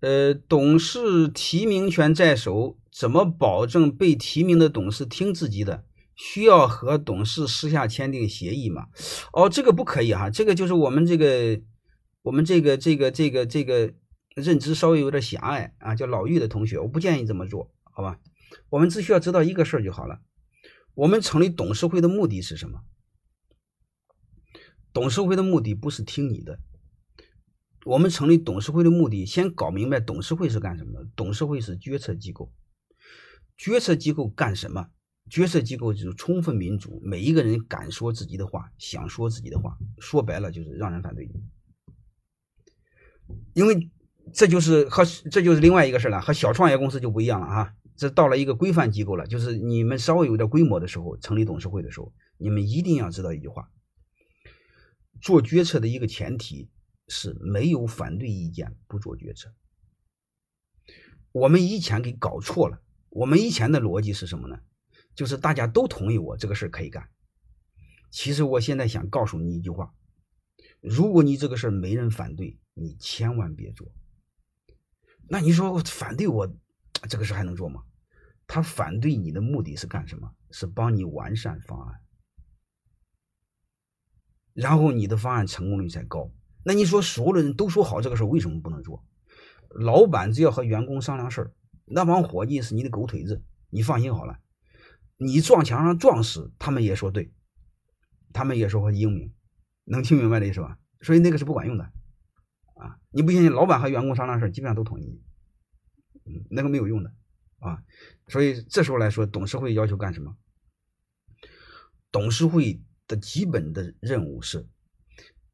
[0.00, 5.84] 呃，董事提名权在手，怎么保证被提名的董事听自己的？
[6.14, 8.86] 需要和董事私下签订协议吗？
[9.32, 11.60] 哦，这个不可以哈，这个就是我们这个
[12.22, 13.92] 我们这个这个这个这个
[14.34, 18.18] 认知稍微有点狭隘啊，叫老玉的同学，我不建议这么做，好吧？
[18.70, 20.20] 我们只需要知道一个事儿就好了。
[20.94, 22.80] 我们成立董事会的目的是什么？
[24.92, 26.58] 董事会的目的不是听你的。
[27.88, 31.08] 我们成立董事会的目的，先搞明白董事会是干什么的。
[31.16, 32.52] 董事会是决策机构，
[33.56, 34.90] 决策机构干什么？
[35.30, 39.78] 决策机构就是充分民主，每一个人敢说自己的话，想说自己的话。
[39.98, 41.30] 说白了就是让人反对。
[43.54, 43.90] 因为
[44.34, 47.72] 这就是和这就是另外一个事了，和小创业公司就不一样了啊。
[47.96, 53.70] 这到了一个规范机构了，就是你们稍微有点规模的时候，成立董事会的时候，你们一定要知道一句话：
[55.22, 56.68] 做决策的一个前提
[57.08, 59.52] 是没有反对意见不做决策。
[61.32, 64.60] 我们以前给搞错了，我们以前的逻辑是什么呢？
[65.14, 67.08] 就是大家都同意我这个事可以干。
[68.10, 69.92] 其实我现在想告诉你一句话：
[70.80, 73.92] 如果你这个事没人反对，你千万别做。
[75.28, 76.54] 那你说反对我
[77.08, 77.84] 这个事还能做吗？
[78.46, 80.34] 他反对你的目的是干什么？
[80.50, 82.00] 是帮你完善方案，
[84.54, 86.32] 然后你的方案成功率才高。
[86.64, 89.04] 那你说所有的人都说好这个事为什么不能做？
[89.70, 91.52] 老板只要和员工商量事儿，
[91.84, 94.38] 那帮伙计是你的狗腿子，你放心好了。
[95.16, 97.32] 你撞墙上撞死，他们也说对，
[98.32, 99.32] 他们也说我英明，
[99.84, 100.78] 能听明白的意思吧？
[101.00, 101.84] 所以那个是不管用的，
[102.74, 105.20] 啊，你不相信，老板和员工商量事基本上都同意，
[106.50, 107.12] 那个没有用的，
[107.58, 107.82] 啊，
[108.28, 110.36] 所以这时候来说，董事会要求干什么？
[112.10, 114.66] 董事会的基本的任务是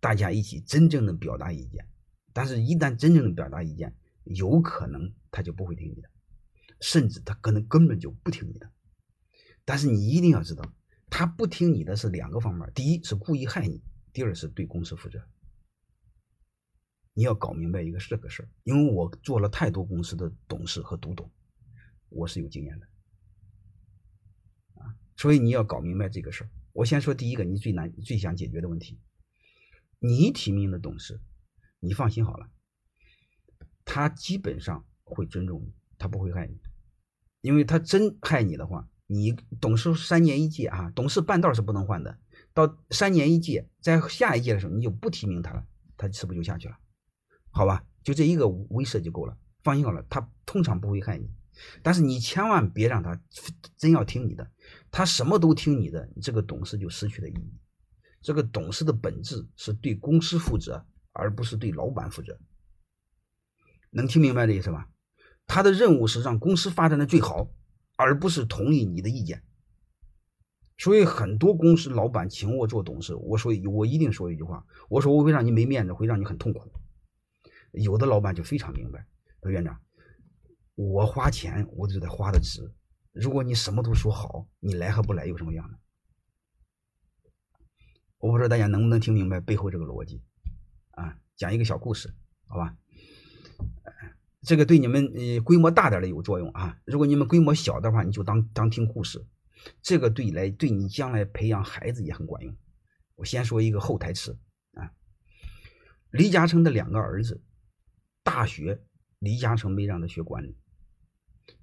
[0.00, 1.86] 大家一起真正的表达意见，
[2.32, 6.10] 但是一旦真正的表达意见，有可能他就不会听你的，
[6.80, 8.70] 甚至他可能根本就不听你的。
[9.64, 10.74] 但是你一定要知道，
[11.10, 13.82] 他不听你的是两个方面：第一是故意害你，
[14.12, 15.22] 第二是对公司负责。
[17.12, 21.30] 你要搞明白一个这个事儿，因为我做了太多公司的董事和独董，
[22.08, 22.86] 我是有经验的
[24.80, 24.96] 啊。
[25.16, 26.50] 所以你要搞明白这个事儿。
[26.72, 28.98] 我先说第一个，你最难、最想解决的问题：
[30.00, 31.20] 你提名的董事，
[31.78, 32.48] 你放心好了，
[33.84, 36.58] 他基本上会尊重你，他不会害你，
[37.42, 38.88] 因为他真害你的话。
[39.12, 42.16] 你董事三年一届啊，董事半道是不能换的。
[42.54, 45.66] 到三年一届，在下一届的时候，你就不提名他了，
[45.96, 46.78] 他是不是就下去了？
[47.50, 49.36] 好吧，就这一个威慑就够了。
[49.64, 51.28] 放心好了，他通常不会害你，
[51.82, 53.20] 但是你千万别让他
[53.76, 54.48] 真要听你的，
[54.92, 57.52] 他什么都听你的，这个董事就失去了意义。
[58.20, 62.38] 这个董事的本质是对公司负责，而不是对老板负责。
[63.90, 64.88] 能听明白这意思吧？
[65.46, 67.50] 他的任务是让公司发展的最好。
[68.02, 69.42] 而不是同意你的意见，
[70.78, 76.72] 所以很多公司老板请我做董事，我说我一定说一句话，我说我会让你没面子，会让你很痛苦。
[77.72, 79.06] 有的老板就非常明白，
[79.42, 79.78] 说院长，
[80.76, 82.72] 我花钱我就得花的值，
[83.12, 85.78] 如果你什么都说好，你来和不来有什么样的？
[88.20, 90.22] 我不知道大家能不能听明白背后这个逻辑
[90.90, 91.16] 啊？
[91.36, 92.14] 讲一个小故事，
[92.46, 92.76] 好吧？
[94.42, 99.26] 这个对你们呃规模大点的有作用啊，如果你们规模小的话，你就当当听故事。
[99.82, 102.56] 这个对来对你将来培养孩子也很管用。
[103.16, 104.38] 我先说一个后台词
[104.72, 104.92] 啊，
[106.10, 107.42] 李嘉诚的两个儿子，
[108.22, 108.82] 大学
[109.18, 110.56] 李嘉诚没让他学管理，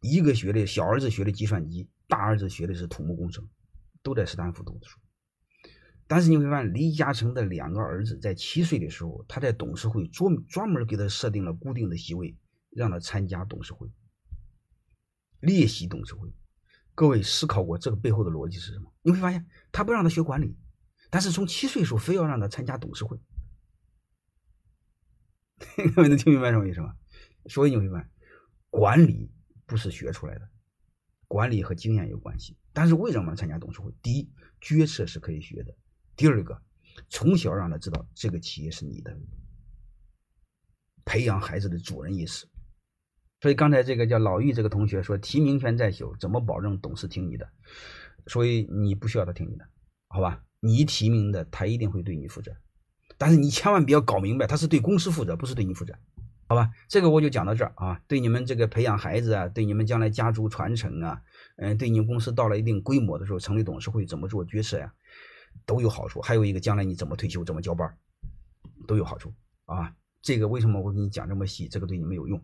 [0.00, 3.48] 一个学的小儿子学的计算机，大儿子学的是土木工程，
[4.02, 5.00] 都在斯坦福读的书。
[6.06, 12.36] 但是你会发现，李嘉诚的两个儿子在七岁的时候，他在董事会专专门给他设定了固定的席位。
[12.76, 13.88] 让他参加董事会，
[15.38, 16.28] 列席董事会。
[16.92, 18.92] 各位思考过这个背后的逻辑是什么？
[19.00, 20.58] 你会发现，他不让他学管理，
[21.08, 23.16] 但是从七岁时候非要让他参加董事会。
[25.94, 26.96] 各位能听明白什么意思吗？
[27.46, 28.10] 所以你会发现，
[28.70, 29.30] 管理
[29.64, 30.48] 不是学出来的，
[31.28, 32.58] 管理和经验有关系。
[32.72, 33.94] 但是为什么参加董事会？
[34.02, 35.72] 第一，决策是可以学的；
[36.16, 36.60] 第二个，
[37.08, 39.16] 从小让他知道这个企业是你的，
[41.04, 42.46] 培养孩子的主人意识。
[43.40, 47.46] 所以刚才这个叫老玉这个同学说提名权在手，怎么保证董事听你的？
[48.26, 49.68] 所以你不需要他听你的，
[50.08, 50.42] 好吧？
[50.60, 52.56] 你提名的他一定会对你负责，
[53.18, 55.94] 但是你千万不要搞明白，他是对公司负责，不是对你负责，
[56.46, 56.70] 好吧？
[56.88, 58.00] 这个我就讲到这儿啊。
[58.08, 61.20] 对你们这个培养孩子啊，对你们将来家族传承啊，
[61.56, 64.94] 嗯，对你们公司到了一定规模的时候成立董事会怎么做决策呀，
[65.66, 66.20] 都有好处。
[66.20, 67.96] 还有一个将来你怎么退休，怎么交班，
[68.86, 69.32] 都有好处
[69.66, 69.94] 啊。
[70.22, 71.68] 这个为什么我给你讲这么细？
[71.68, 72.40] 这个对你没有用。